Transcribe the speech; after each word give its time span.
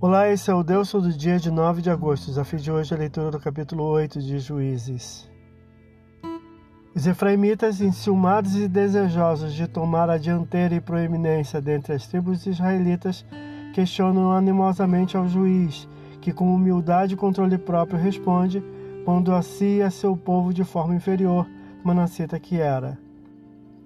Olá, 0.00 0.28
esse 0.30 0.48
é 0.48 0.54
o 0.54 0.62
Deus 0.62 0.92
do 0.92 1.12
dia 1.12 1.40
de 1.40 1.50
9 1.50 1.82
de 1.82 1.90
agosto. 1.90 2.26
Desafio 2.26 2.60
de 2.60 2.70
hoje 2.70 2.94
é 2.94 2.96
a 2.96 3.00
leitura 3.00 3.32
do 3.32 3.40
capítulo 3.40 3.82
8 3.82 4.20
de 4.20 4.38
Juízes. 4.38 5.28
Os 6.94 7.04
efraimitas, 7.04 7.80
enciumados 7.80 8.54
e 8.54 8.68
desejosos 8.68 9.52
de 9.52 9.66
tomar 9.66 10.08
a 10.08 10.16
dianteira 10.16 10.76
e 10.76 10.80
proeminência 10.80 11.60
dentre 11.60 11.94
as 11.94 12.06
tribos 12.06 12.46
israelitas, 12.46 13.26
questionam 13.74 14.30
animosamente 14.30 15.16
ao 15.16 15.26
juiz, 15.26 15.88
que 16.20 16.32
com 16.32 16.54
humildade 16.54 17.14
e 17.14 17.16
controle 17.16 17.58
próprio 17.58 17.98
responde, 17.98 18.62
pondo 19.04 19.34
a 19.34 19.42
si 19.42 19.78
e 19.78 19.82
a 19.82 19.90
seu 19.90 20.16
povo 20.16 20.54
de 20.54 20.62
forma 20.62 20.94
inferior, 20.94 21.44
Manasseta 21.82 22.38
que 22.38 22.60
era. 22.60 22.96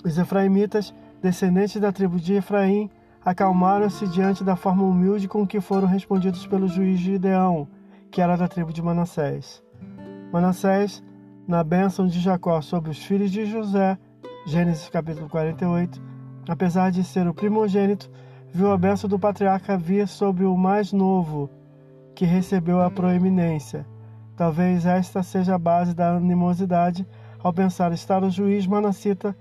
Os 0.04 0.18
efraimitas, 0.18 0.92
descendentes 1.22 1.80
da 1.80 1.90
tribo 1.90 2.20
de 2.20 2.34
Efraim, 2.34 2.90
acalmaram-se 3.24 4.06
diante 4.08 4.42
da 4.42 4.56
forma 4.56 4.82
humilde 4.82 5.28
com 5.28 5.46
que 5.46 5.60
foram 5.60 5.86
respondidos 5.86 6.46
pelo 6.46 6.66
juiz 6.66 6.98
Gideão, 6.98 7.68
que 8.10 8.20
era 8.20 8.36
da 8.36 8.48
tribo 8.48 8.72
de 8.72 8.82
Manassés. 8.82 9.62
Manassés, 10.32 11.02
na 11.46 11.62
bênção 11.62 12.06
de 12.06 12.18
Jacó 12.18 12.60
sobre 12.60 12.90
os 12.90 12.98
filhos 12.98 13.30
de 13.30 13.44
José, 13.46 13.98
Gênesis 14.46 14.88
capítulo 14.88 15.28
48, 15.28 16.02
apesar 16.48 16.90
de 16.90 17.04
ser 17.04 17.28
o 17.28 17.34
primogênito, 17.34 18.10
viu 18.52 18.72
a 18.72 18.76
bênção 18.76 19.08
do 19.08 19.18
patriarca 19.18 19.78
vir 19.78 20.08
sobre 20.08 20.44
o 20.44 20.56
mais 20.56 20.92
novo, 20.92 21.48
que 22.14 22.24
recebeu 22.24 22.82
a 22.82 22.90
proeminência. 22.90 23.86
Talvez 24.36 24.84
esta 24.84 25.22
seja 25.22 25.54
a 25.54 25.58
base 25.58 25.94
da 25.94 26.16
animosidade 26.16 27.06
ao 27.42 27.52
pensar 27.52 27.92
estar 27.92 28.22
o 28.24 28.30
juiz 28.30 28.66
Manassita 28.66 29.36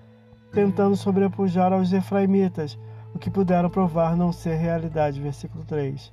tentando 0.52 0.96
sobrepujar 0.96 1.74
aos 1.74 1.92
efraimitas, 1.94 2.78
o 3.14 3.20
que 3.20 3.30
puderam 3.30 3.70
provar 3.70 4.16
não 4.16 4.32
ser 4.32 4.56
realidade. 4.56 5.22
Versículo 5.22 5.64
3. 5.64 6.12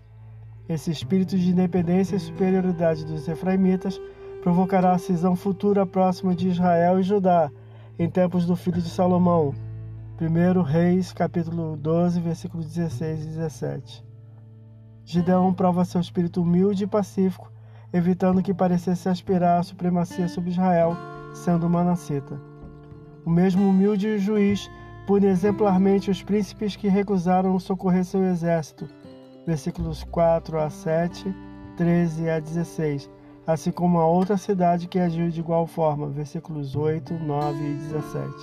Esse 0.68 0.90
espírito 0.90 1.36
de 1.38 1.50
independência 1.50 2.16
e 2.16 2.20
superioridade 2.20 3.04
dos 3.04 3.26
efraimitas 3.26 4.00
provocará 4.42 4.92
a 4.92 4.98
cisão 4.98 5.34
futura 5.34 5.86
próxima 5.86 6.34
de 6.34 6.48
Israel 6.48 7.00
e 7.00 7.02
Judá, 7.02 7.50
em 7.98 8.08
tempos 8.08 8.46
do 8.46 8.54
filho 8.54 8.80
de 8.80 8.88
Salomão. 8.90 9.54
1 10.20 10.62
Reis, 10.62 11.12
capítulo 11.12 11.76
12, 11.76 12.20
versículos 12.20 12.66
16 12.74 13.22
e 13.22 13.26
17. 13.28 14.04
Gideão 15.04 15.54
prova 15.54 15.84
seu 15.84 16.00
espírito 16.00 16.42
humilde 16.42 16.84
e 16.84 16.86
pacífico, 16.86 17.50
evitando 17.92 18.42
que 18.42 18.52
parecesse 18.52 19.08
aspirar 19.08 19.60
à 19.60 19.62
supremacia 19.62 20.28
sobre 20.28 20.50
Israel, 20.50 20.96
sendo 21.32 21.70
manacita. 21.70 22.38
O 23.24 23.30
mesmo 23.30 23.68
humilde 23.68 24.18
juiz 24.18 24.70
pune 25.08 25.26
exemplarmente 25.26 26.10
os 26.10 26.22
príncipes 26.22 26.76
que 26.76 26.86
recusaram 26.86 27.58
socorrer 27.58 28.04
seu 28.04 28.22
exército. 28.24 28.86
Versículos 29.46 30.04
4 30.04 30.60
a 30.60 30.68
7, 30.68 31.34
13 31.78 32.28
a 32.28 32.38
16. 32.38 33.10
Assim 33.46 33.70
como 33.70 34.00
a 34.00 34.06
outra 34.06 34.36
cidade 34.36 34.86
que 34.86 34.98
agiu 34.98 35.30
de 35.30 35.40
igual 35.40 35.66
forma. 35.66 36.10
Versículos 36.10 36.76
8, 36.76 37.14
9 37.14 37.58
e 37.58 37.74
17. 37.76 38.34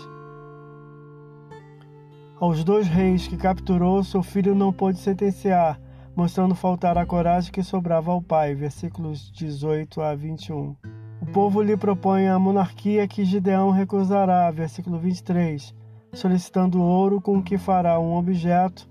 Aos 2.39 2.63
dois 2.63 2.88
reis 2.88 3.27
que 3.27 3.38
capturou, 3.38 4.03
seu 4.03 4.23
filho 4.23 4.55
não 4.55 4.73
pôde 4.73 4.97
sentenciar, 4.97 5.80
mostrando 6.16 6.55
faltar 6.55 6.97
a 6.97 7.05
coragem 7.05 7.52
que 7.52 7.61
sobrava 7.61 8.11
ao 8.11 8.23
pai. 8.23 8.55
Versículos 8.55 9.31
18 9.31 10.02
a 10.02 10.16
21. 10.16 10.75
O 11.21 11.25
povo 11.31 11.61
lhe 11.61 11.77
propõe 11.77 12.27
a 12.27 12.39
monarquia 12.39 13.08
que 13.08 13.23
Gideão 13.23 13.69
recusará. 13.69 14.49
Versículo 14.49 14.97
23 14.97 15.84
solicitando 16.16 16.81
ouro 16.81 17.21
com 17.21 17.44
que 17.44 17.58
fará 17.58 17.99
um 17.99 18.16
objeto 18.16 18.88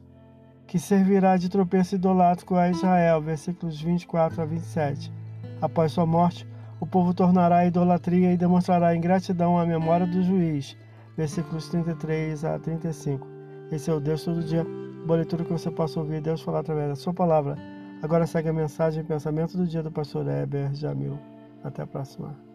que 0.67 0.79
servirá 0.79 1.37
de 1.37 1.49
tropeço 1.49 1.95
idolátrico 1.95 2.55
a 2.55 2.69
Israel. 2.71 3.21
Versículos 3.21 3.81
24 3.81 4.43
a 4.43 4.45
27. 4.45 5.13
Após 5.61 5.93
sua 5.93 6.07
morte, 6.07 6.47
o 6.81 6.87
povo 6.87 7.15
tornará 7.15 7.59
a 7.59 7.67
idolatria 7.67 8.33
e 8.33 8.37
demonstrará 8.37 8.95
ingratidão 8.95 9.59
à 9.59 9.65
memória 9.65 10.07
do 10.07 10.23
juiz. 10.23 10.77
Versículos 11.17 11.69
33 11.69 12.45
a 12.45 12.59
35. 12.59 13.27
Esse 13.71 13.91
é 13.91 13.95
o 13.95 14.01
Deus 14.01 14.25
todo 14.25 14.43
dia. 14.43 14.67
Boa 15.07 15.19
leitura 15.19 15.45
que 15.45 15.53
você 15.53 15.71
possa 15.71 16.01
ouvir 16.01 16.21
Deus 16.21 16.43
falar 16.43 16.61
através 16.61 16.89
da 16.89 16.97
sua 16.97 17.15
palavra. 17.15 17.57
Agora 18.03 18.27
segue 18.27 18.49
a 18.49 18.53
mensagem 18.53 19.03
e 19.03 19.07
pensamento 19.07 19.57
do 19.57 19.67
dia 19.67 19.83
do 19.83 19.91
pastor 19.91 20.27
Heber 20.29 20.75
Jamil. 20.75 21.19
Até 21.63 21.83
a 21.83 21.87
próxima. 21.87 22.54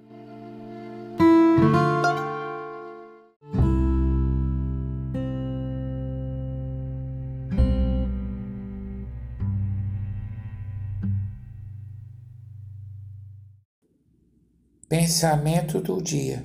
Pensamento 14.89 15.79
do 15.79 16.01
dia. 16.01 16.43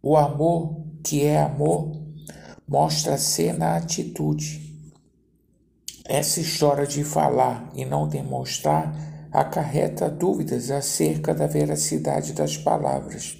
O 0.00 0.16
amor, 0.16 0.86
que 1.02 1.24
é 1.24 1.40
amor, 1.40 2.00
mostra-se 2.64 3.52
na 3.52 3.74
atitude. 3.74 4.72
Essa 6.06 6.38
história 6.38 6.86
de 6.86 7.02
falar 7.02 7.70
e 7.74 7.84
não 7.84 8.06
demonstrar 8.06 8.94
acarreta 9.32 10.08
dúvidas 10.08 10.70
acerca 10.70 11.34
da 11.34 11.48
veracidade 11.48 12.32
das 12.34 12.56
palavras. 12.56 13.36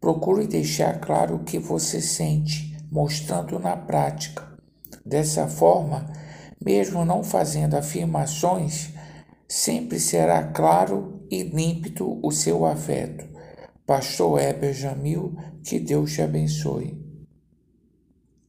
Procure 0.00 0.46
deixar 0.46 0.98
claro 1.00 1.34
o 1.34 1.44
que 1.44 1.58
você 1.58 2.00
sente, 2.00 2.74
mostrando 2.90 3.58
na 3.58 3.76
prática. 3.76 4.42
Dessa 5.04 5.46
forma, 5.48 6.10
mesmo 6.64 7.04
não 7.04 7.22
fazendo 7.22 7.74
afirmações, 7.74 8.88
sempre 9.46 10.00
será 10.00 10.44
claro 10.44 11.23
e 11.34 11.42
límpido 11.42 12.20
o 12.22 12.30
seu 12.30 12.64
afeto. 12.64 13.24
Pastor 13.84 14.40
Heber 14.40 14.72
Jamil, 14.72 15.36
que 15.64 15.80
Deus 15.80 16.12
te 16.12 16.22
abençoe. 16.22 17.03